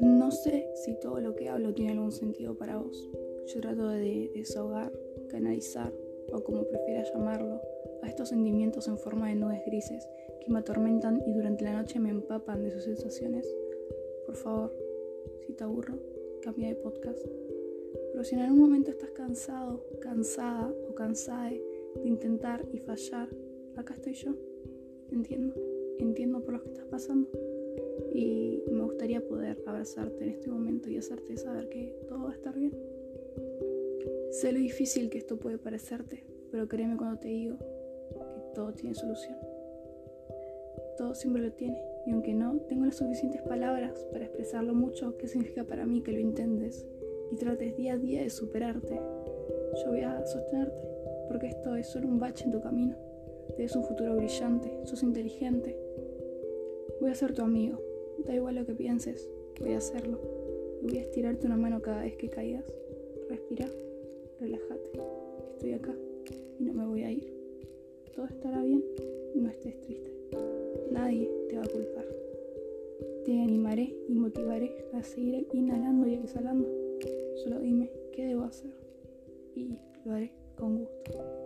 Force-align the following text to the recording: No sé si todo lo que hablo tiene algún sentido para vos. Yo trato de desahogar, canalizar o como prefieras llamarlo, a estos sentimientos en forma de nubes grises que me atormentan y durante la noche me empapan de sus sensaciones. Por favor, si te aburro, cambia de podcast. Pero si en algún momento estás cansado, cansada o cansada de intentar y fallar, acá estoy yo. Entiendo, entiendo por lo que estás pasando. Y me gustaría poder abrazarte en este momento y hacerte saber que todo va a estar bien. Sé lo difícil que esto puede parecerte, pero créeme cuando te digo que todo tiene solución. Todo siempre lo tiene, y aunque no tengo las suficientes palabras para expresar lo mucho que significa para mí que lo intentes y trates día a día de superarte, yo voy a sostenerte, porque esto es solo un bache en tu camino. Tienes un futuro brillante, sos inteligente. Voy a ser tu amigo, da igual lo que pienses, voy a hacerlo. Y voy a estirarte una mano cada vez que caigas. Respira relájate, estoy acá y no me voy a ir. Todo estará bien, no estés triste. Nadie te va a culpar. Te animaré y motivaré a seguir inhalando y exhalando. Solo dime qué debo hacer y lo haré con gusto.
No 0.00 0.30
sé 0.32 0.68
si 0.74 0.94
todo 0.94 1.20
lo 1.20 1.36
que 1.36 1.48
hablo 1.48 1.72
tiene 1.72 1.92
algún 1.92 2.10
sentido 2.10 2.56
para 2.56 2.78
vos. 2.78 3.08
Yo 3.46 3.60
trato 3.60 3.88
de 3.88 4.30
desahogar, 4.34 4.92
canalizar 5.28 5.92
o 6.32 6.42
como 6.42 6.64
prefieras 6.64 7.12
llamarlo, 7.12 7.60
a 8.02 8.08
estos 8.08 8.30
sentimientos 8.30 8.88
en 8.88 8.98
forma 8.98 9.28
de 9.28 9.36
nubes 9.36 9.64
grises 9.66 10.08
que 10.40 10.50
me 10.50 10.58
atormentan 10.58 11.22
y 11.26 11.32
durante 11.32 11.64
la 11.64 11.80
noche 11.80 12.00
me 12.00 12.10
empapan 12.10 12.62
de 12.62 12.72
sus 12.72 12.84
sensaciones. 12.84 13.46
Por 14.26 14.36
favor, 14.36 14.72
si 15.46 15.52
te 15.52 15.64
aburro, 15.64 15.98
cambia 16.42 16.68
de 16.68 16.76
podcast. 16.76 17.24
Pero 18.12 18.24
si 18.24 18.34
en 18.34 18.40
algún 18.40 18.58
momento 18.58 18.90
estás 18.90 19.10
cansado, 19.10 19.84
cansada 20.00 20.72
o 20.88 20.94
cansada 20.94 21.50
de 21.50 21.62
intentar 22.08 22.66
y 22.72 22.78
fallar, 22.78 23.28
acá 23.76 23.94
estoy 23.94 24.14
yo. 24.14 24.34
Entiendo, 25.12 25.54
entiendo 25.98 26.40
por 26.40 26.54
lo 26.54 26.62
que 26.62 26.68
estás 26.68 26.86
pasando. 26.86 27.28
Y 28.12 28.62
me 28.70 28.82
gustaría 28.82 29.20
poder 29.26 29.58
abrazarte 29.66 30.24
en 30.24 30.30
este 30.30 30.50
momento 30.50 30.90
y 30.90 30.96
hacerte 30.96 31.36
saber 31.36 31.68
que 31.68 31.94
todo 32.08 32.24
va 32.24 32.30
a 32.30 32.34
estar 32.34 32.58
bien. 32.58 32.74
Sé 34.30 34.52
lo 34.52 34.58
difícil 34.58 35.10
que 35.10 35.18
esto 35.18 35.38
puede 35.38 35.58
parecerte, 35.58 36.24
pero 36.50 36.68
créeme 36.68 36.96
cuando 36.96 37.18
te 37.18 37.28
digo 37.28 37.58
que 37.58 38.54
todo 38.54 38.72
tiene 38.72 38.94
solución. 38.94 39.36
Todo 40.96 41.14
siempre 41.14 41.42
lo 41.42 41.52
tiene, 41.52 41.82
y 42.06 42.12
aunque 42.12 42.34
no 42.34 42.58
tengo 42.68 42.84
las 42.84 42.96
suficientes 42.96 43.42
palabras 43.42 44.06
para 44.12 44.24
expresar 44.24 44.64
lo 44.64 44.74
mucho 44.74 45.16
que 45.16 45.28
significa 45.28 45.64
para 45.64 45.86
mí 45.86 46.02
que 46.02 46.12
lo 46.12 46.20
intentes 46.20 46.86
y 47.32 47.36
trates 47.36 47.76
día 47.76 47.94
a 47.94 47.98
día 47.98 48.22
de 48.22 48.30
superarte, 48.30 49.00
yo 49.82 49.90
voy 49.90 50.02
a 50.02 50.24
sostenerte, 50.26 50.82
porque 51.28 51.48
esto 51.48 51.74
es 51.74 51.86
solo 51.88 52.08
un 52.08 52.18
bache 52.18 52.44
en 52.44 52.52
tu 52.52 52.60
camino. 52.60 53.09
Tienes 53.56 53.76
un 53.76 53.84
futuro 53.84 54.16
brillante, 54.16 54.70
sos 54.84 55.02
inteligente. 55.02 55.76
Voy 57.00 57.10
a 57.10 57.14
ser 57.14 57.34
tu 57.34 57.42
amigo, 57.42 57.78
da 58.24 58.34
igual 58.34 58.54
lo 58.56 58.66
que 58.66 58.74
pienses, 58.74 59.28
voy 59.60 59.74
a 59.74 59.78
hacerlo. 59.78 60.18
Y 60.82 60.86
voy 60.86 60.98
a 60.98 61.02
estirarte 61.02 61.46
una 61.46 61.56
mano 61.56 61.80
cada 61.82 62.02
vez 62.02 62.16
que 62.16 62.28
caigas. 62.28 62.64
Respira 63.28 63.66
relájate, 64.40 64.90
estoy 65.52 65.72
acá 65.74 65.94
y 66.58 66.64
no 66.64 66.72
me 66.72 66.86
voy 66.86 67.02
a 67.02 67.12
ir. 67.12 67.32
Todo 68.14 68.26
estará 68.26 68.62
bien, 68.62 68.82
no 69.34 69.48
estés 69.50 69.78
triste. 69.82 70.10
Nadie 70.90 71.30
te 71.48 71.56
va 71.56 71.62
a 71.62 71.68
culpar. 71.68 72.06
Te 73.24 73.40
animaré 73.40 73.94
y 74.08 74.14
motivaré 74.14 74.72
a 74.94 75.02
seguir 75.02 75.46
inhalando 75.52 76.08
y 76.08 76.14
exhalando. 76.14 76.68
Solo 77.36 77.60
dime 77.60 77.90
qué 78.12 78.26
debo 78.26 78.42
hacer 78.42 78.70
y 79.54 79.78
lo 80.04 80.12
haré 80.12 80.32
con 80.56 80.78
gusto. 80.78 81.39